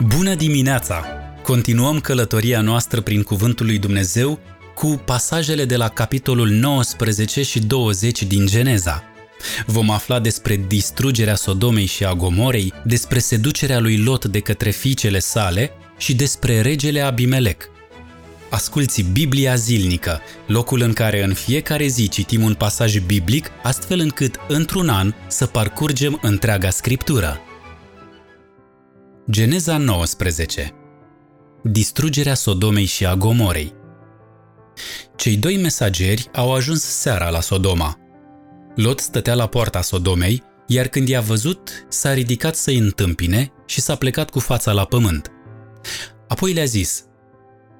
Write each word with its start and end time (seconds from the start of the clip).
Bună 0.00 0.34
dimineața! 0.34 1.04
Continuăm 1.42 2.00
călătoria 2.00 2.60
noastră 2.60 3.00
prin 3.00 3.22
Cuvântul 3.22 3.66
lui 3.66 3.78
Dumnezeu 3.78 4.38
cu 4.74 5.02
pasajele 5.04 5.64
de 5.64 5.76
la 5.76 5.88
capitolul 5.88 6.48
19 6.48 7.42
și 7.42 7.60
20 7.60 8.22
din 8.22 8.46
Geneza. 8.46 9.02
Vom 9.66 9.90
afla 9.90 10.20
despre 10.20 10.64
distrugerea 10.68 11.34
Sodomei 11.34 11.86
și 11.86 12.04
a 12.04 12.12
Gomorei, 12.12 12.72
despre 12.84 13.18
seducerea 13.18 13.80
lui 13.80 13.98
Lot 13.98 14.24
de 14.24 14.40
către 14.40 14.70
fiicele 14.70 15.18
sale 15.18 15.70
și 15.98 16.14
despre 16.14 16.60
regele 16.60 17.00
Abimelec. 17.00 17.68
Asculți 18.50 19.02
Biblia 19.02 19.54
zilnică, 19.54 20.20
locul 20.46 20.80
în 20.80 20.92
care 20.92 21.22
în 21.22 21.34
fiecare 21.34 21.86
zi 21.86 22.08
citim 22.08 22.42
un 22.42 22.54
pasaj 22.54 22.98
biblic, 22.98 23.50
astfel 23.62 23.98
încât, 23.98 24.36
într-un 24.48 24.88
an, 24.88 25.14
să 25.26 25.46
parcurgem 25.46 26.18
întreaga 26.22 26.70
scriptură. 26.70 27.40
Geneza 29.30 29.76
19 29.76 30.74
Distrugerea 31.62 32.34
Sodomei 32.34 32.84
și 32.84 33.06
a 33.06 33.14
Gomorei 33.14 33.72
Cei 35.16 35.36
doi 35.36 35.56
mesageri 35.56 36.28
au 36.34 36.54
ajuns 36.54 36.82
seara 36.82 37.28
la 37.28 37.40
Sodoma. 37.40 37.98
Lot 38.74 39.00
stătea 39.00 39.34
la 39.34 39.46
poarta 39.46 39.80
Sodomei, 39.80 40.42
iar 40.66 40.86
când 40.86 41.08
i-a 41.08 41.20
văzut, 41.20 41.86
s-a 41.88 42.12
ridicat 42.12 42.54
să-i 42.54 42.78
întâmpine 42.78 43.52
și 43.66 43.80
s-a 43.80 43.94
plecat 43.94 44.30
cu 44.30 44.38
fața 44.38 44.72
la 44.72 44.84
pământ. 44.84 45.30
Apoi 46.28 46.52
le-a 46.52 46.64
zis, 46.64 47.04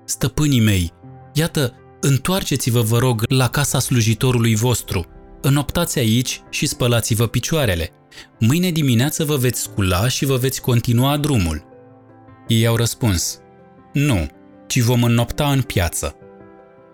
Stăpânii 0.05 0.61
mei, 0.61 0.93
iată, 1.33 1.75
întoarceți-vă, 2.01 2.81
vă 2.81 2.99
rog, 2.99 3.23
la 3.29 3.49
casa 3.49 3.79
slujitorului 3.79 4.55
vostru, 4.55 5.07
înoptați 5.41 5.99
aici 5.99 6.43
și 6.51 6.67
spălați-vă 6.67 7.27
picioarele– 7.27 7.91
Mâine 8.39 8.71
dimineață 8.71 9.25
vă 9.25 9.37
veți 9.37 9.61
scula 9.61 10.09
și 10.09 10.25
vă 10.25 10.37
veți 10.37 10.61
continua 10.61 11.17
drumul. 11.17 11.65
Ei 12.49 12.67
au 12.67 12.77
răspuns, 12.77 13.39
nu, 13.93 14.27
ci 14.67 14.81
vom 14.81 15.03
înnopta 15.03 15.51
în 15.51 15.63
piață. 15.63 16.17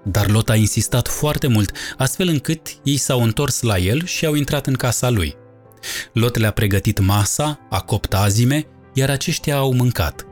Dar 0.04 0.28
Lot 0.28 0.48
a 0.48 0.54
insistat 0.54 1.08
foarte 1.08 1.46
mult, 1.46 1.72
astfel 1.96 2.28
încât 2.28 2.68
ei 2.84 2.96
s-au 2.96 3.22
întors 3.22 3.62
la 3.62 3.78
el 3.78 4.04
și 4.04 4.26
au 4.26 4.34
intrat 4.34 4.66
în 4.66 4.74
casa 4.74 5.10
lui. 5.10 5.34
Lot 6.12 6.36
le-a 6.36 6.50
pregătit 6.50 6.98
masa, 6.98 7.66
a 7.70 7.80
copt 7.80 8.14
azime, 8.14 8.66
iar 8.94 9.10
aceștia 9.10 9.56
au 9.56 9.72
mâncat. 9.72 10.26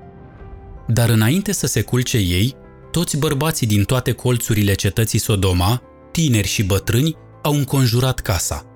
Dar 0.87 1.09
înainte 1.09 1.53
să 1.53 1.67
se 1.67 1.83
culce 1.83 2.17
ei, 2.17 2.57
toți 2.91 3.17
bărbații 3.17 3.67
din 3.67 3.85
toate 3.85 4.13
colțurile 4.13 4.75
cetății 4.75 5.19
Sodoma, 5.19 5.83
tineri 6.13 6.49
și 6.49 6.63
bătrâni, 6.63 7.17
au 7.43 7.53
înconjurat 7.53 8.21
casa. 8.21 8.68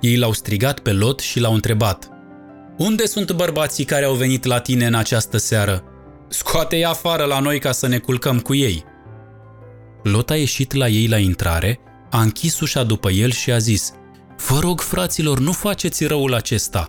Ei 0.00 0.16
l-au 0.16 0.32
strigat 0.32 0.78
pe 0.78 0.92
Lot 0.92 1.20
și 1.20 1.40
l-au 1.40 1.54
întrebat 1.54 2.08
Unde 2.76 3.06
sunt 3.06 3.32
bărbații 3.32 3.84
care 3.84 4.04
au 4.04 4.14
venit 4.14 4.44
la 4.44 4.58
tine 4.58 4.86
în 4.86 4.94
această 4.94 5.36
seară? 5.36 5.84
Scoate-i 6.28 6.84
afară 6.84 7.24
la 7.24 7.40
noi 7.40 7.58
ca 7.58 7.72
să 7.72 7.86
ne 7.86 7.98
culcăm 7.98 8.40
cu 8.40 8.54
ei. 8.54 8.84
Lot 10.02 10.30
a 10.30 10.36
ieșit 10.36 10.72
la 10.72 10.88
ei 10.88 11.06
la 11.06 11.18
intrare, 11.18 11.80
a 12.10 12.20
închis 12.20 12.60
ușa 12.60 12.82
după 12.82 13.10
el 13.10 13.30
și 13.30 13.52
a 13.52 13.58
zis 13.58 13.92
Vă 14.48 14.58
rog, 14.58 14.80
fraților, 14.80 15.38
nu 15.38 15.52
faceți 15.52 16.04
răul 16.04 16.34
acesta. 16.34 16.88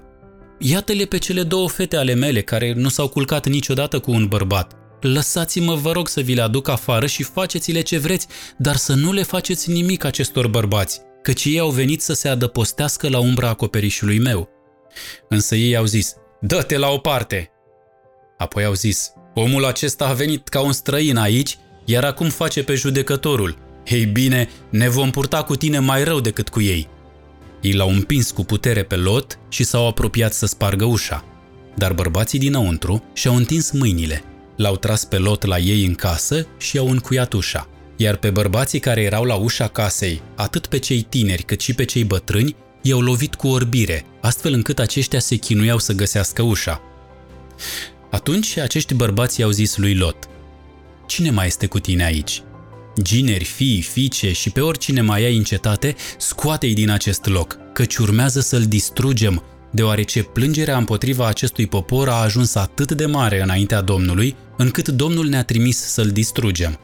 Iată-le 0.59 1.05
pe 1.05 1.17
cele 1.17 1.43
două 1.43 1.69
fete 1.69 1.95
ale 1.95 2.13
mele 2.13 2.41
care 2.41 2.73
nu 2.73 2.89
s-au 2.89 3.07
culcat 3.07 3.47
niciodată 3.47 3.99
cu 3.99 4.11
un 4.11 4.25
bărbat. 4.27 4.73
Lăsați-mă, 5.01 5.75
vă 5.75 5.91
rog, 5.91 6.07
să 6.07 6.21
vi 6.21 6.33
le 6.33 6.41
aduc 6.41 6.67
afară 6.67 7.05
și 7.05 7.23
faceți-le 7.23 7.81
ce 7.81 7.97
vreți, 7.97 8.27
dar 8.57 8.75
să 8.75 8.93
nu 8.93 9.11
le 9.11 9.23
faceți 9.23 9.71
nimic 9.71 10.03
acestor 10.03 10.47
bărbați 10.47 11.01
căci 11.25 11.45
ei 11.45 11.59
au 11.59 11.69
venit 11.69 12.01
să 12.01 12.13
se 12.13 12.27
adăpostească 12.27 13.09
la 13.09 13.19
umbra 13.19 13.49
acoperișului 13.49 14.19
meu. 14.19 14.49
Însă 15.29 15.55
ei 15.55 15.75
au 15.75 15.85
zis, 15.85 16.15
dă-te 16.41 16.77
la 16.77 16.89
o 16.89 16.97
parte! 16.97 17.51
Apoi 18.37 18.63
au 18.63 18.73
zis, 18.73 19.11
omul 19.33 19.65
acesta 19.65 20.07
a 20.07 20.13
venit 20.13 20.47
ca 20.47 20.61
un 20.61 20.71
străin 20.71 21.17
aici, 21.17 21.57
iar 21.85 22.03
acum 22.03 22.29
face 22.29 22.63
pe 22.63 22.73
judecătorul. 22.73 23.57
Ei 23.85 24.05
bine, 24.05 24.49
ne 24.69 24.89
vom 24.89 25.11
purta 25.11 25.43
cu 25.43 25.55
tine 25.55 25.79
mai 25.79 26.03
rău 26.03 26.19
decât 26.19 26.49
cu 26.49 26.61
ei. 26.61 26.87
Ei 27.61 27.73
l-au 27.73 27.89
împins 27.89 28.31
cu 28.31 28.43
putere 28.43 28.83
pe 28.83 28.95
Lot 28.95 29.39
și 29.49 29.63
s-au 29.63 29.87
apropiat 29.87 30.33
să 30.33 30.45
spargă 30.45 30.85
ușa. 30.85 31.25
Dar 31.75 31.93
bărbații 31.93 32.39
dinăuntru 32.39 33.03
și-au 33.13 33.35
întins 33.35 33.71
mâinile, 33.71 34.23
l-au 34.55 34.75
tras 34.77 35.05
pe 35.05 35.17
Lot 35.17 35.45
la 35.45 35.57
ei 35.57 35.85
în 35.85 35.93
casă 35.93 36.47
și 36.57 36.75
i-au 36.75 36.89
încuiat 36.89 37.33
ușa 37.33 37.69
iar 37.95 38.15
pe 38.15 38.29
bărbații 38.29 38.79
care 38.79 39.01
erau 39.01 39.23
la 39.23 39.35
ușa 39.35 39.67
casei, 39.67 40.21
atât 40.35 40.67
pe 40.67 40.79
cei 40.79 41.01
tineri 41.01 41.43
cât 41.43 41.61
și 41.61 41.73
pe 41.73 41.83
cei 41.85 42.03
bătrâni, 42.03 42.55
i-au 42.81 42.99
lovit 42.99 43.35
cu 43.35 43.47
orbire, 43.47 44.05
astfel 44.21 44.53
încât 44.53 44.79
aceștia 44.79 45.19
se 45.19 45.35
chinuiau 45.35 45.79
să 45.79 45.93
găsească 45.93 46.41
ușa. 46.41 46.81
Atunci 48.11 48.57
acești 48.57 48.93
bărbați 48.93 49.39
i-au 49.39 49.49
zis 49.49 49.77
lui 49.77 49.95
Lot, 49.95 50.17
Cine 51.07 51.29
mai 51.29 51.47
este 51.47 51.65
cu 51.65 51.79
tine 51.79 52.03
aici? 52.03 52.41
Gineri, 53.01 53.43
fii, 53.43 53.81
fiice 53.81 54.31
și 54.31 54.49
pe 54.49 54.61
oricine 54.61 55.01
mai 55.01 55.23
ai 55.23 55.37
în 55.37 55.43
cetate, 55.43 55.95
scoate-i 56.17 56.73
din 56.73 56.89
acest 56.89 57.25
loc, 57.25 57.57
căci 57.73 57.95
urmează 57.95 58.39
să-l 58.39 58.63
distrugem, 58.63 59.43
deoarece 59.71 60.23
plângerea 60.23 60.77
împotriva 60.77 61.27
acestui 61.27 61.67
popor 61.67 62.09
a 62.09 62.21
ajuns 62.21 62.55
atât 62.55 62.91
de 62.91 63.05
mare 63.05 63.41
înaintea 63.41 63.81
Domnului, 63.81 64.35
încât 64.57 64.87
Domnul 64.87 65.27
ne-a 65.27 65.43
trimis 65.43 65.77
să-l 65.77 66.09
distrugem. 66.09 66.79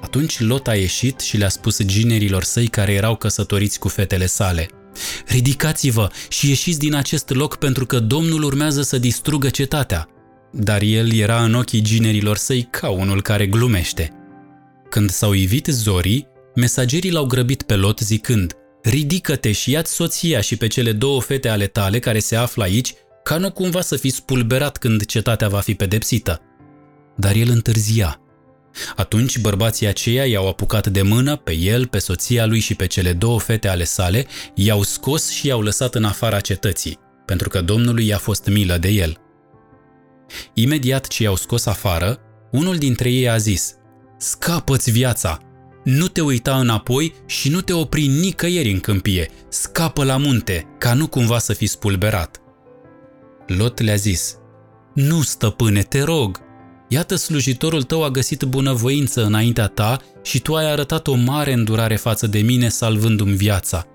Atunci 0.00 0.40
Lot 0.40 0.68
a 0.68 0.74
ieșit 0.74 1.20
și 1.20 1.36
le-a 1.36 1.48
spus 1.48 1.82
ginerilor 1.84 2.42
săi 2.42 2.66
care 2.66 2.92
erau 2.92 3.16
căsătoriți 3.16 3.78
cu 3.78 3.88
fetele 3.88 4.26
sale. 4.26 4.68
Ridicați-vă 5.26 6.10
și 6.28 6.48
ieșiți 6.48 6.78
din 6.78 6.94
acest 6.94 7.28
loc 7.28 7.56
pentru 7.56 7.86
că 7.86 7.98
Domnul 7.98 8.42
urmează 8.42 8.82
să 8.82 8.98
distrugă 8.98 9.48
cetatea. 9.48 10.08
Dar 10.52 10.82
el 10.82 11.12
era 11.12 11.42
în 11.44 11.54
ochii 11.54 11.80
ginerilor 11.80 12.36
săi 12.36 12.68
ca 12.70 12.88
unul 12.88 13.22
care 13.22 13.46
glumește. 13.46 14.12
Când 14.90 15.10
s-au 15.10 15.32
ivit 15.32 15.66
zorii, 15.66 16.26
mesagerii 16.54 17.10
l-au 17.10 17.26
grăbit 17.26 17.62
pe 17.62 17.74
Lot 17.74 17.98
zicând 17.98 18.52
Ridică-te 18.82 19.52
și 19.52 19.70
ia 19.70 19.82
soția 19.84 20.40
și 20.40 20.56
pe 20.56 20.66
cele 20.66 20.92
două 20.92 21.20
fete 21.20 21.48
ale 21.48 21.66
tale 21.66 21.98
care 21.98 22.18
se 22.18 22.36
află 22.36 22.62
aici, 22.62 22.94
ca 23.22 23.36
nu 23.36 23.50
cumva 23.50 23.80
să 23.80 23.96
fii 23.96 24.10
spulberat 24.10 24.76
când 24.76 25.04
cetatea 25.04 25.48
va 25.48 25.60
fi 25.60 25.74
pedepsită. 25.74 26.40
Dar 27.16 27.34
el 27.34 27.48
întârzia 27.50 28.20
atunci 28.96 29.38
bărbații 29.38 29.86
aceia 29.86 30.26
i-au 30.26 30.48
apucat 30.48 30.86
de 30.86 31.02
mână 31.02 31.36
pe 31.36 31.52
el, 31.52 31.86
pe 31.86 31.98
soția 31.98 32.46
lui 32.46 32.58
și 32.58 32.74
pe 32.74 32.86
cele 32.86 33.12
două 33.12 33.40
fete 33.40 33.68
ale 33.68 33.84
sale, 33.84 34.26
i-au 34.54 34.82
scos 34.82 35.30
și 35.30 35.46
i-au 35.46 35.60
lăsat 35.60 35.94
în 35.94 36.04
afara 36.04 36.40
cetății, 36.40 36.98
pentru 37.24 37.48
că 37.48 37.60
Domnului 37.60 38.06
i-a 38.06 38.18
fost 38.18 38.46
milă 38.46 38.76
de 38.76 38.88
el. 38.88 39.16
Imediat 40.54 41.06
ce 41.06 41.22
i-au 41.22 41.36
scos 41.36 41.66
afară, 41.66 42.18
unul 42.50 42.76
dintre 42.76 43.10
ei 43.10 43.28
a 43.28 43.36
zis, 43.36 43.74
Scapă-ți 44.18 44.90
viața! 44.90 45.42
Nu 45.84 46.08
te 46.08 46.20
uita 46.20 46.58
înapoi 46.58 47.14
și 47.26 47.48
nu 47.48 47.60
te 47.60 47.72
opri 47.72 48.06
nicăieri 48.06 48.70
în 48.70 48.80
câmpie, 48.80 49.30
scapă 49.48 50.04
la 50.04 50.16
munte, 50.16 50.66
ca 50.78 50.94
nu 50.94 51.06
cumva 51.06 51.38
să 51.38 51.52
fii 51.52 51.66
spulberat. 51.66 52.40
Lot 53.46 53.80
le-a 53.80 53.94
zis, 53.94 54.36
Nu, 54.94 55.22
stăpâne, 55.22 55.82
te 55.82 56.02
rog, 56.02 56.40
Iată, 56.88 57.14
slujitorul 57.14 57.82
tău 57.82 58.04
a 58.04 58.10
găsit 58.10 58.42
bunăvoință 58.42 59.24
înaintea 59.24 59.66
ta 59.66 59.98
și 60.22 60.40
tu 60.40 60.54
ai 60.54 60.70
arătat 60.70 61.06
o 61.06 61.14
mare 61.14 61.52
îndurare 61.52 61.96
față 61.96 62.26
de 62.26 62.38
mine, 62.38 62.68
salvându-mi 62.68 63.36
viața. 63.36 63.86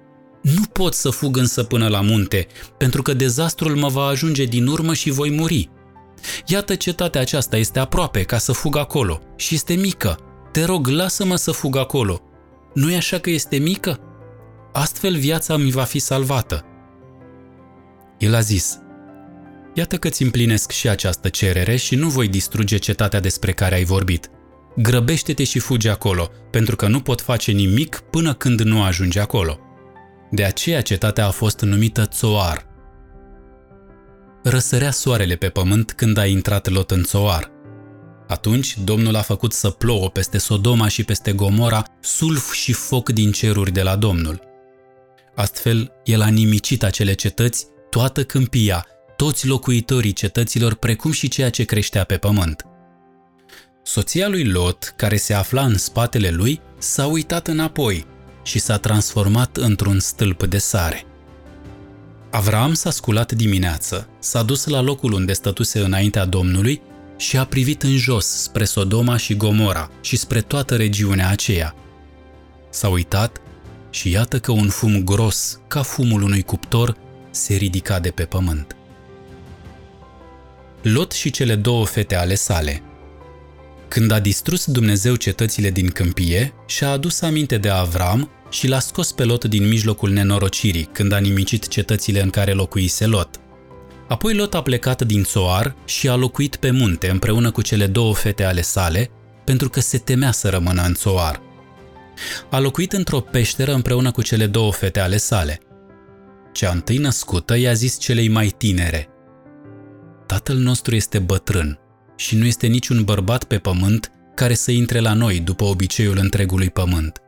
Nu 0.42 0.62
pot 0.72 0.94
să 0.94 1.10
fug 1.10 1.38
însă 1.38 1.64
până 1.64 1.88
la 1.88 2.02
munte, 2.02 2.48
pentru 2.78 3.02
că 3.02 3.14
dezastrul 3.14 3.76
mă 3.76 3.88
va 3.88 4.06
ajunge 4.06 4.44
din 4.44 4.68
urmă 4.68 4.94
și 4.94 5.10
voi 5.10 5.32
muri. 5.32 5.70
Iată, 6.46 6.76
cetatea 6.76 7.22
aceasta 7.22 7.58
este 7.58 7.80
aproape 7.80 8.24
ca 8.24 8.38
să 8.38 8.52
fug 8.52 8.78
acolo 8.78 9.22
și 9.36 9.56
este 9.56 9.74
mică. 9.74 10.18
Te 10.52 10.64
rog, 10.64 10.88
lasă-mă 10.88 11.36
să 11.36 11.52
fug 11.52 11.78
acolo. 11.78 12.20
nu 12.74 12.92
e 12.92 12.96
așa 12.96 13.18
că 13.18 13.30
este 13.30 13.58
mică? 13.58 14.00
Astfel 14.74 15.18
viața 15.18 15.58
mi 15.58 15.72
va 15.72 15.84
fi 15.84 16.00
salvată. 16.00 16.66
El 18.18 18.36
a 18.36 18.40
zis, 18.40 18.78
Iată 19.74 19.98
că 19.98 20.10
ți 20.10 20.24
împlinesc 20.24 20.72
și 20.72 20.90
această 20.90 21.30
cerere 21.30 21.76
și 21.76 21.96
nu 21.96 22.10
voi 22.10 22.28
distruge 22.28 22.78
cetatea 22.78 23.20
despre 23.20 23.52
care 23.52 23.76
ai 23.76 23.84
vorbit. 23.84 24.30
Grăbește-te 24.78 25.44
și 25.44 25.60
fugi 25.60 25.88
acolo, 25.88 26.30
pentru 26.52 26.76
că 26.76 26.88
nu 26.88 27.00
pot 27.02 27.22
face 27.22 27.52
nimic 27.52 28.04
până 28.10 28.34
când 28.34 28.62
nu 28.62 28.84
ajungi 28.84 29.20
acolo. 29.20 29.60
De 30.32 30.44
aceea 30.44 30.82
cetatea 30.82 31.26
a 31.26 31.30
fost 31.30 31.62
numită 31.62 32.06
Țoar. 32.06 32.66
Răsărea 34.44 34.92
soarele 34.92 35.36
pe 35.36 35.50
pământ 35.50 35.92
când 35.92 36.18
a 36.18 36.26
intrat 36.26 36.70
Lot 36.70 36.92
în 36.92 37.04
Țoar. 37.04 37.52
Atunci 38.28 38.78
Domnul 38.84 39.16
a 39.16 39.22
făcut 39.22 39.54
să 39.54 39.70
plouă 39.70 40.10
peste 40.10 40.38
Sodoma 40.38 40.88
și 40.88 41.04
peste 41.04 41.34
Gomora 41.34 41.84
sulf 42.02 42.54
și 42.54 42.74
foc 42.74 43.10
din 43.10 43.32
ceruri 43.32 43.72
de 43.72 43.82
la 43.82 43.96
Domnul. 43.96 44.42
Astfel, 45.36 45.92
el 46.04 46.22
a 46.22 46.28
nimicit 46.28 46.84
acele 46.84 47.14
cetăți, 47.14 47.68
toată 47.90 48.24
câmpia, 48.24 48.88
toți 49.16 49.48
locuitorii 49.48 50.14
cetăților, 50.14 50.74
precum 50.74 51.12
și 51.12 51.28
ceea 51.28 51.50
ce 51.50 51.64
creștea 51.64 52.04
pe 52.04 52.18
pământ. 52.18 52.66
Soția 53.84 54.28
lui 54.28 54.46
Lot, 54.46 54.94
care 54.98 55.18
se 55.18 55.34
afla 55.34 55.64
în 55.64 55.78
spatele 55.78 56.30
lui, 56.30 56.62
s-a 56.78 57.06
uitat 57.06 57.48
înapoi 57.48 58.06
și 58.44 58.60
s-a 58.60 58.78
transformat 58.78 59.58
într-un 59.58 60.00
stâlp 60.00 60.46
de 60.46 60.58
sare. 60.58 61.06
Avram 62.32 62.74
s-a 62.74 62.92
sculat 62.92 63.32
dimineață, 63.32 64.10
s-a 64.20 64.44
dus 64.44 64.66
la 64.66 64.82
locul 64.82 65.14
unde 65.14 65.34
stătuse 65.34 65.80
înaintea 65.80 66.26
Domnului 66.26 66.82
și 67.18 67.38
a 67.38 67.46
privit 67.46 67.84
în 67.84 67.98
jos 67.98 68.26
spre 68.26 68.64
Sodoma 68.64 69.18
și 69.18 69.36
Gomora 69.36 69.92
și 70.02 70.16
spre 70.16 70.42
toată 70.42 70.76
regiunea 70.76 71.30
aceea. 71.30 71.76
S-a 72.70 72.88
uitat 72.88 73.42
și 73.90 74.10
iată 74.10 74.40
că 74.40 74.52
un 74.52 74.70
fum 74.70 75.04
gros, 75.04 75.60
ca 75.68 75.82
fumul 75.82 76.22
unui 76.22 76.42
cuptor, 76.42 76.98
se 77.32 77.56
ridica 77.56 78.00
de 78.00 78.10
pe 78.10 78.24
pământ. 78.24 78.76
Lot 80.84 81.12
și 81.12 81.30
cele 81.30 81.56
două 81.56 81.86
fete 81.86 82.16
ale 82.16 82.36
sale. 82.36 82.84
Când 83.88 84.12
a 84.12 84.20
distrus 84.20 84.66
Dumnezeu 84.66 85.16
cetățile 85.16 85.70
din 85.70 85.90
câmpie, 85.90 86.54
și-a 86.66 86.90
adus 86.90 87.22
aminte 87.22 87.58
de 87.58 87.70
Avram 87.70 88.30
și 88.50 88.68
l-a 88.68 88.80
scos 88.80 89.12
pe 89.12 89.24
Lot 89.24 89.46
din 89.46 89.68
mijlocul 89.68 90.10
nenorocirii, 90.10 90.90
când 90.92 91.12
a 91.12 91.18
nimicit 91.18 91.68
cetățile 91.68 92.22
în 92.22 92.30
care 92.30 92.52
locuise 92.52 93.06
Lot. 93.06 93.40
Apoi 94.08 94.36
Lot 94.36 94.54
a 94.54 94.62
plecat 94.62 95.02
din 95.02 95.24
Soar 95.24 95.76
și 95.86 96.10
a 96.10 96.16
locuit 96.16 96.56
pe 96.56 96.72
munte 96.72 97.10
împreună 97.10 97.52
cu 97.52 97.62
cele 97.62 97.88
două 97.88 98.14
fete 98.14 98.44
ale 98.44 98.62
sale, 98.62 99.10
pentru 99.46 99.70
că 99.70 99.80
se 99.80 99.98
temea 99.98 100.32
să 100.32 100.50
rămână 100.50 100.84
în 100.86 100.94
Soar. 100.94 101.42
A 102.50 102.60
locuit 102.60 102.94
într-o 102.94 103.20
peșteră 103.20 103.74
împreună 103.74 104.12
cu 104.12 104.22
cele 104.22 104.46
două 104.46 104.72
fete 104.72 105.00
ale 105.00 105.18
sale. 105.18 105.60
Cea 106.54 106.72
întâi 106.72 106.98
născută 106.98 107.58
i-a 107.58 107.74
zis 107.74 108.00
celei 108.00 108.28
mai 108.28 108.48
tinere, 108.58 109.08
Tatăl 110.34 110.58
nostru 110.58 110.96
este 110.96 111.20
bătrân 111.20 111.80
și 112.16 112.36
nu 112.36 112.46
este 112.46 112.68
niciun 112.68 113.04
bărbat 113.04 113.44
pe 113.44 113.58
pământ 113.58 114.12
care 114.36 114.54
să 114.54 114.72
intre 114.72 115.00
la 115.00 115.14
noi 115.14 115.40
după 115.40 115.64
obiceiul 115.64 116.18
întregului 116.18 116.70
pământ. 116.70 117.22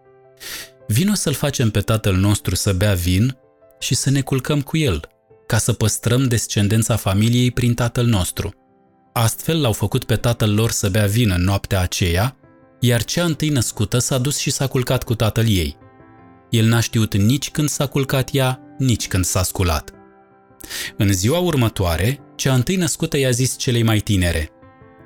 Vino 0.88 1.14
să-l 1.14 1.34
facem 1.34 1.70
pe 1.72 1.80
tatăl 1.80 2.16
nostru 2.16 2.56
să 2.56 2.74
bea 2.74 2.94
vin 2.94 3.38
și 3.80 3.96
să 3.96 4.10
ne 4.10 4.22
culcăm 4.22 4.62
cu 4.62 4.78
el, 4.78 5.08
ca 5.48 5.58
să 5.58 5.74
păstrăm 5.74 6.28
descendența 6.28 6.96
familiei 6.96 7.52
prin 7.52 7.74
tatăl 7.74 8.06
nostru. 8.06 8.54
Astfel 9.14 9.62
l-au 9.62 9.74
făcut 9.74 10.04
pe 10.04 10.16
tatăl 10.16 10.54
lor 10.54 10.72
să 10.72 10.90
bea 10.90 11.06
vin 11.06 11.30
în 11.30 11.44
noaptea 11.44 11.80
aceea, 11.80 12.38
iar 12.80 13.04
cea 13.04 13.24
întâi 13.24 13.50
născută 13.50 14.00
s-a 14.00 14.18
dus 14.18 14.38
și 14.38 14.52
s-a 14.52 14.68
culcat 14.68 15.04
cu 15.04 15.16
tatăl 15.16 15.48
ei. 15.48 15.78
El 16.50 16.66
n-a 16.66 16.80
știut 16.80 17.16
nici 17.18 17.52
când 17.52 17.70
s-a 17.70 17.86
culcat 17.86 18.30
ea, 18.32 18.60
nici 18.78 19.08
când 19.08 19.26
s-a 19.26 19.44
sculat. 19.44 19.95
În 20.98 21.14
ziua 21.14 21.40
următoare, 21.40 22.20
cea 22.36 22.54
întâi 22.54 22.76
născută 22.76 23.18
i-a 23.18 23.30
zis 23.30 23.58
celei 23.58 23.84
mai 23.84 24.00
tinere, 24.00 24.50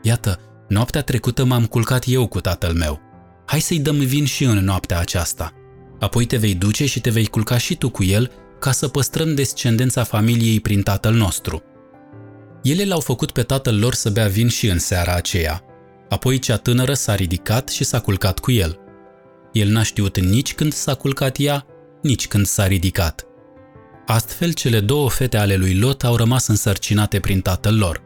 Iată, 0.01 0.40
noaptea 0.68 1.01
trecută 1.01 1.44
m-am 1.44 1.66
culcat 1.66 2.04
eu 2.07 2.28
cu 2.28 2.42
tatăl 2.42 2.74
meu. 2.74 3.00
Hai 3.46 3.60
să-i 3.60 3.80
dăm 3.80 3.98
vin 3.98 4.25
și 4.25 4.44
în 4.44 4.57
noaptea 4.57 5.00
aceasta. 5.00 5.54
Apoi 6.00 6.25
te 6.25 6.38
vei 6.38 6.56
duce 6.56 6.86
și 6.86 7.01
te 7.01 7.10
vei 7.10 7.25
culca 7.25 7.57
și 7.57 7.75
tu 7.75 7.90
cu 7.90 8.04
el 8.04 8.31
ca 8.60 8.72
să 8.72 8.88
păstrăm 8.88 9.36
descendența 9.36 10.04
familiei 10.04 10.60
prin 10.60 10.81
tatăl 10.81 11.13
nostru. 11.13 11.63
Ele 12.63 12.86
l-au 12.86 13.00
făcut 13.00 13.31
pe 13.31 13.44
tatăl 13.44 13.80
lor 13.80 13.94
să 13.94 14.10
bea 14.10 14.28
vin 14.28 14.48
și 14.48 14.68
în 14.68 14.80
seara 14.80 15.13
aceea. 15.13 15.63
Apoi 16.10 16.40
cea 16.40 16.57
tânără 16.57 16.94
s-a 16.94 17.16
ridicat 17.16 17.69
și 17.69 17.84
s-a 17.84 18.00
culcat 18.00 18.40
cu 18.40 18.52
el. 18.52 18.80
El 19.52 19.69
n-a 19.69 19.84
știut 19.84 20.19
nici 20.19 20.54
când 20.54 20.74
s-a 20.74 20.94
culcat 20.94 21.36
ea, 21.40 21.66
nici 22.02 22.28
când 22.28 22.45
s-a 22.45 22.68
ridicat. 22.68 23.29
Astfel, 24.12 24.54
cele 24.54 24.80
două 24.80 25.10
fete 25.10 25.38
ale 25.38 25.56
lui 25.56 25.80
Lot 25.80 26.04
au 26.04 26.16
rămas 26.16 26.48
însărcinate 26.48 27.20
prin 27.20 27.42
tatăl 27.42 27.78
lor. 27.78 28.02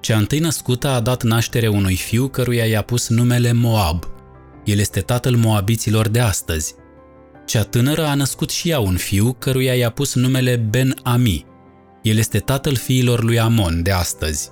Cea 0.00 0.16
întâi 0.16 0.38
născută 0.38 0.88
a 0.88 1.00
dat 1.00 1.22
naștere 1.22 1.68
unui 1.68 1.96
fiu 1.96 2.28
căruia 2.28 2.66
i-a 2.66 2.82
pus 2.82 3.08
numele 3.08 3.52
Moab. 3.52 4.04
El 4.64 4.78
este 4.78 5.00
tatăl 5.00 5.36
moabiților 5.36 6.08
de 6.08 6.20
astăzi. 6.20 6.74
Cea 7.46 7.62
tânără 7.62 8.06
a 8.06 8.14
născut 8.14 8.50
și 8.50 8.70
ea 8.70 8.80
un 8.80 8.96
fiu 8.96 9.32
căruia 9.32 9.74
i-a 9.74 9.90
pus 9.90 10.14
numele 10.14 10.56
Ben-Ami. 10.56 11.46
El 12.02 12.16
este 12.16 12.38
tatăl 12.38 12.76
fiilor 12.76 13.22
lui 13.22 13.38
Amon 13.38 13.82
de 13.82 13.90
astăzi. 13.90 14.50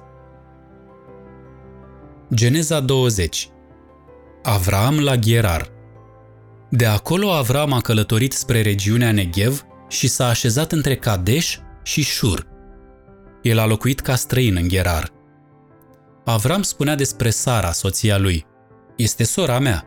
Geneza 2.35 2.81
20 2.81 3.49
Avram 4.43 5.01
la 5.01 5.17
Gherar 5.17 5.71
De 6.71 6.87
acolo 6.87 7.31
Avram 7.31 7.73
a 7.73 7.81
călătorit 7.81 8.33
spre 8.33 8.63
regiunea 8.63 9.13
Negev 9.13 9.67
și 9.89 10.09
s-a 10.09 10.29
așezat 10.29 10.73
între 10.73 10.97
Kadesh 10.97 11.57
și 11.83 12.03
Shur. 12.03 12.47
El 13.43 13.59
a 13.59 13.67
locuit 13.67 14.01
ca 14.01 14.15
străin 14.15 14.57
în 14.57 14.69
Gherar. 14.69 15.13
Avram 16.25 16.63
spunea 16.63 16.95
despre 16.95 17.31
Sara, 17.31 17.73
soția 17.73 18.19
lui, 18.19 18.47
este 18.97 19.25
sora 19.25 19.59
mea. 19.59 19.87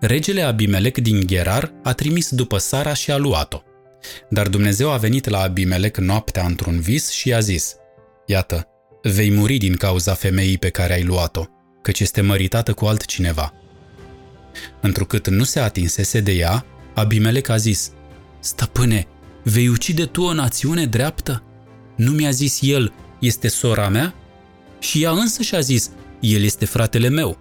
Regele 0.00 0.42
Abimelec 0.42 0.98
din 0.98 1.26
Gerar 1.26 1.72
a 1.82 1.92
trimis 1.92 2.30
după 2.30 2.58
Sara 2.58 2.94
și 2.94 3.10
a 3.10 3.16
luat-o. 3.16 3.62
Dar 4.30 4.48
Dumnezeu 4.48 4.90
a 4.90 4.96
venit 4.96 5.28
la 5.28 5.40
Abimelec 5.40 5.96
noaptea 5.96 6.44
într-un 6.44 6.80
vis 6.80 7.10
și 7.10 7.28
i-a 7.28 7.40
zis, 7.40 7.74
Iată, 8.26 8.68
vei 9.02 9.30
muri 9.30 9.56
din 9.56 9.76
cauza 9.76 10.14
femeii 10.14 10.58
pe 10.58 10.68
care 10.68 10.92
ai 10.92 11.02
luat-o, 11.02 11.44
căci 11.82 12.00
este 12.00 12.20
măritată 12.20 12.72
cu 12.72 12.84
altcineva. 12.84 13.52
Întrucât 14.80 15.28
nu 15.28 15.44
se 15.44 15.60
atinsese 15.60 16.20
de 16.20 16.32
ea, 16.32 16.66
Abimelec 16.94 17.48
a 17.48 17.56
zis, 17.56 17.90
Stăpâne, 18.44 19.06
vei 19.42 19.68
ucide 19.68 20.04
tu 20.04 20.22
o 20.22 20.32
națiune 20.32 20.86
dreaptă? 20.86 21.42
Nu 21.96 22.10
mi-a 22.10 22.30
zis 22.30 22.58
el, 22.62 22.92
este 23.20 23.48
sora 23.48 23.88
mea? 23.88 24.14
Și 24.78 25.02
ea 25.02 25.10
însă 25.10 25.42
și-a 25.42 25.60
zis, 25.60 25.90
el 26.20 26.42
este 26.42 26.64
fratele 26.64 27.08
meu. 27.08 27.38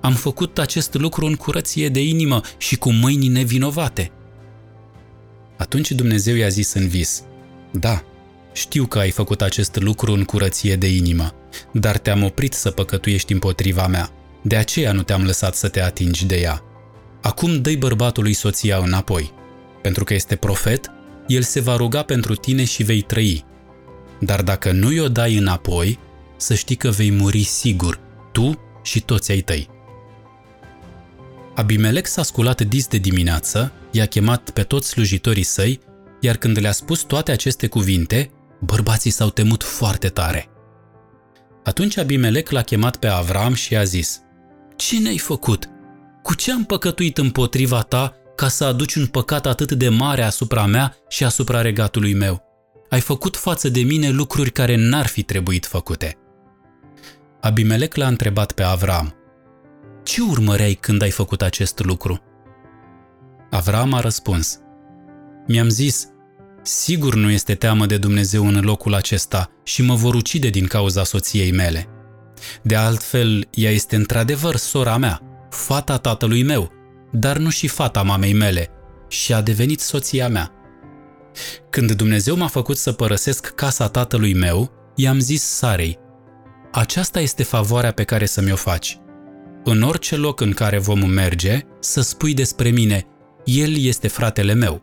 Am 0.00 0.14
făcut 0.14 0.58
acest 0.58 0.94
lucru 0.94 1.26
în 1.26 1.34
curăție 1.34 1.88
de 1.88 2.02
inimă 2.02 2.40
și 2.58 2.76
cu 2.76 2.92
mâini 2.92 3.28
nevinovate. 3.28 4.10
Atunci 5.56 5.90
Dumnezeu 5.90 6.34
i-a 6.34 6.48
zis 6.48 6.72
în 6.72 6.88
vis, 6.88 7.22
Da, 7.72 8.04
știu 8.52 8.86
că 8.86 8.98
ai 8.98 9.10
făcut 9.10 9.42
acest 9.42 9.76
lucru 9.76 10.12
în 10.12 10.24
curăție 10.24 10.76
de 10.76 10.94
inimă, 10.96 11.34
dar 11.72 11.98
te-am 11.98 12.22
oprit 12.22 12.52
să 12.52 12.70
păcătuiești 12.70 13.32
împotriva 13.32 13.86
mea. 13.86 14.10
De 14.42 14.56
aceea 14.56 14.92
nu 14.92 15.02
te-am 15.02 15.24
lăsat 15.24 15.54
să 15.54 15.68
te 15.68 15.80
atingi 15.82 16.26
de 16.26 16.40
ea. 16.40 16.62
Acum 17.22 17.62
dă 17.62 17.72
bărbatului 17.78 18.32
soția 18.32 18.76
înapoi. 18.76 19.36
Pentru 19.82 20.04
că 20.04 20.14
este 20.14 20.36
profet, 20.36 20.90
el 21.26 21.42
se 21.42 21.60
va 21.60 21.76
ruga 21.76 22.02
pentru 22.02 22.34
tine 22.34 22.64
și 22.64 22.82
vei 22.82 23.00
trăi. 23.00 23.44
Dar 24.20 24.42
dacă 24.42 24.72
nu 24.72 24.90
i-o 24.90 25.08
dai 25.08 25.36
înapoi, 25.36 25.98
să 26.36 26.54
știi 26.54 26.76
că 26.76 26.88
vei 26.88 27.10
muri 27.10 27.42
sigur, 27.42 28.00
tu 28.32 28.60
și 28.82 29.00
toți 29.00 29.30
ai 29.30 29.40
tăi. 29.40 29.68
Abimelec 31.54 32.06
s-a 32.06 32.22
sculat 32.22 32.60
dis 32.60 32.86
de 32.86 32.98
dimineață, 32.98 33.72
i-a 33.90 34.06
chemat 34.06 34.50
pe 34.50 34.62
toți 34.62 34.88
slujitorii 34.88 35.42
săi, 35.42 35.80
iar 36.20 36.36
când 36.36 36.58
le-a 36.58 36.72
spus 36.72 37.00
toate 37.00 37.32
aceste 37.32 37.66
cuvinte, 37.66 38.30
bărbații 38.60 39.10
s-au 39.10 39.30
temut 39.30 39.62
foarte 39.62 40.08
tare. 40.08 40.48
Atunci 41.64 41.96
Abimelec 41.96 42.50
l-a 42.50 42.62
chemat 42.62 42.96
pe 42.96 43.06
Avram 43.06 43.54
și 43.54 43.72
i-a 43.72 43.84
zis, 43.84 44.20
Ce 44.76 44.98
ne-ai 44.98 45.18
făcut? 45.18 45.68
Cu 46.22 46.34
ce 46.34 46.52
am 46.52 46.64
păcătuit 46.64 47.18
împotriva 47.18 47.82
ta 47.82 48.14
ca 48.38 48.48
să 48.48 48.64
aduci 48.64 48.94
un 48.94 49.06
păcat 49.06 49.46
atât 49.46 49.72
de 49.72 49.88
mare 49.88 50.22
asupra 50.22 50.66
mea 50.66 50.96
și 51.08 51.24
asupra 51.24 51.60
regatului 51.60 52.14
meu? 52.14 52.42
Ai 52.88 53.00
făcut 53.00 53.36
față 53.36 53.68
de 53.68 53.80
mine 53.80 54.08
lucruri 54.08 54.50
care 54.50 54.76
n-ar 54.76 55.06
fi 55.06 55.22
trebuit 55.22 55.66
făcute. 55.66 56.18
Abimelec 57.40 57.94
l-a 57.94 58.06
întrebat 58.06 58.52
pe 58.52 58.62
Avram, 58.62 59.14
Ce 60.02 60.22
urmăreai 60.22 60.74
când 60.74 61.02
ai 61.02 61.10
făcut 61.10 61.42
acest 61.42 61.78
lucru? 61.84 62.20
Avram 63.50 63.92
a 63.92 64.00
răspuns, 64.00 64.58
Mi-am 65.46 65.68
zis, 65.68 66.08
sigur 66.62 67.14
nu 67.14 67.30
este 67.30 67.54
teamă 67.54 67.86
de 67.86 67.96
Dumnezeu 67.96 68.46
în 68.46 68.60
locul 68.60 68.94
acesta 68.94 69.50
și 69.64 69.82
mă 69.82 69.94
vor 69.94 70.14
ucide 70.14 70.48
din 70.48 70.66
cauza 70.66 71.04
soției 71.04 71.52
mele. 71.52 71.86
De 72.62 72.76
altfel, 72.76 73.48
ea 73.50 73.70
este 73.70 73.96
într-adevăr 73.96 74.56
sora 74.56 74.96
mea, 74.96 75.20
fata 75.50 75.96
tatălui 75.96 76.42
meu, 76.42 76.77
dar 77.10 77.36
nu 77.36 77.50
și 77.50 77.68
fata 77.68 78.02
mamei 78.02 78.32
mele, 78.32 78.70
și 79.08 79.34
a 79.34 79.40
devenit 79.40 79.80
soția 79.80 80.28
mea. 80.28 80.52
Când 81.70 81.92
Dumnezeu 81.92 82.36
m-a 82.36 82.46
făcut 82.46 82.76
să 82.76 82.92
părăsesc 82.92 83.46
casa 83.46 83.88
tatălui 83.88 84.34
meu, 84.34 84.70
i-am 84.94 85.18
zis 85.18 85.42
Sarei, 85.42 85.98
aceasta 86.72 87.20
este 87.20 87.42
favoarea 87.42 87.92
pe 87.92 88.04
care 88.04 88.26
să 88.26 88.40
mi-o 88.40 88.56
faci. 88.56 88.98
În 89.64 89.82
orice 89.82 90.16
loc 90.16 90.40
în 90.40 90.52
care 90.52 90.78
vom 90.78 91.08
merge, 91.08 91.60
să 91.80 92.00
spui 92.00 92.34
despre 92.34 92.70
mine, 92.70 93.06
el 93.44 93.76
este 93.76 94.08
fratele 94.08 94.52
meu. 94.52 94.82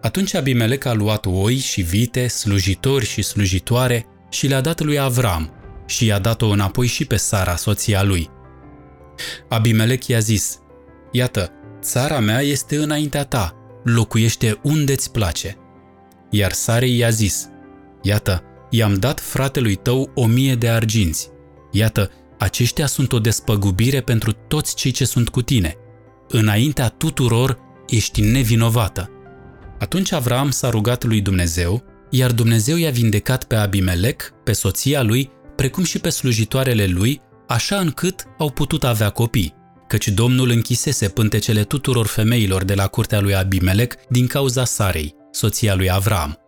Atunci 0.00 0.34
Abimelec 0.34 0.84
a 0.84 0.92
luat 0.92 1.26
oi 1.26 1.56
și 1.56 1.80
vite, 1.80 2.26
slujitori 2.26 3.04
și 3.04 3.22
slujitoare 3.22 4.06
și 4.30 4.46
le-a 4.46 4.60
dat 4.60 4.80
lui 4.80 4.98
Avram 4.98 5.52
și 5.86 6.06
i-a 6.06 6.18
dat-o 6.18 6.46
înapoi 6.46 6.86
și 6.86 7.04
pe 7.04 7.16
Sara, 7.16 7.56
soția 7.56 8.02
lui. 8.02 8.30
Abimelec 9.48 10.06
i-a 10.06 10.18
zis, 10.18 10.58
Iată, 11.10 11.50
țara 11.80 12.18
mea 12.20 12.40
este 12.40 12.76
înaintea 12.76 13.24
ta, 13.24 13.54
locuiește 13.84 14.60
unde-ți 14.62 15.12
place. 15.12 15.56
Iar 16.30 16.52
Sarei 16.52 16.96
i-a 16.96 17.10
zis, 17.10 17.48
Iată, 18.02 18.42
i-am 18.70 18.94
dat 18.94 19.20
fratelui 19.20 19.74
tău 19.74 20.10
o 20.14 20.26
mie 20.26 20.54
de 20.54 20.68
arginți. 20.68 21.28
Iată, 21.70 22.10
aceștia 22.38 22.86
sunt 22.86 23.12
o 23.12 23.18
despăgubire 23.18 24.00
pentru 24.00 24.32
toți 24.32 24.74
cei 24.74 24.90
ce 24.90 25.04
sunt 25.04 25.28
cu 25.28 25.42
tine. 25.42 25.74
Înaintea 26.28 26.88
tuturor 26.88 27.58
ești 27.86 28.20
nevinovată. 28.20 29.10
Atunci 29.78 30.12
Avram 30.12 30.50
s-a 30.50 30.70
rugat 30.70 31.04
lui 31.04 31.20
Dumnezeu, 31.20 31.82
iar 32.10 32.32
Dumnezeu 32.32 32.76
i-a 32.76 32.90
vindecat 32.90 33.44
pe 33.44 33.54
Abimelec, 33.54 34.32
pe 34.44 34.52
soția 34.52 35.02
lui, 35.02 35.30
precum 35.56 35.84
și 35.84 35.98
pe 35.98 36.08
slujitoarele 36.08 36.86
lui, 36.86 37.20
așa 37.46 37.76
încât 37.76 38.24
au 38.38 38.50
putut 38.50 38.84
avea 38.84 39.10
copii, 39.10 39.54
căci 39.88 40.08
Domnul 40.08 40.50
închisese 40.50 41.08
pântecele 41.08 41.64
tuturor 41.64 42.06
femeilor 42.06 42.64
de 42.64 42.74
la 42.74 42.86
curtea 42.86 43.20
lui 43.20 43.34
Abimelec 43.34 43.94
din 44.08 44.26
cauza 44.26 44.64
Sarei, 44.64 45.14
soția 45.30 45.74
lui 45.74 45.90
Avram. 45.90 46.38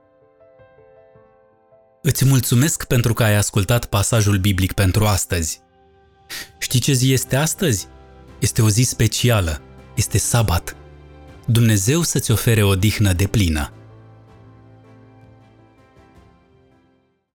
Îți 2.02 2.24
mulțumesc 2.24 2.84
pentru 2.84 3.12
că 3.12 3.22
ai 3.22 3.34
ascultat 3.34 3.84
pasajul 3.84 4.38
biblic 4.38 4.72
pentru 4.72 5.04
astăzi. 5.04 5.60
Știi 6.58 6.80
ce 6.80 6.92
zi 6.92 7.12
este 7.12 7.36
astăzi? 7.36 7.86
Este 8.38 8.62
o 8.62 8.68
zi 8.68 8.82
specială. 8.82 9.62
Este 9.96 10.18
sabat. 10.18 10.76
Dumnezeu 11.46 12.02
să-ți 12.02 12.30
ofere 12.30 12.62
o 12.62 12.74
dihnă 12.74 13.12
de 13.12 13.26
plină. 13.26 13.72